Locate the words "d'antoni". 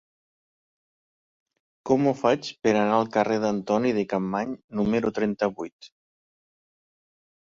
3.43-3.91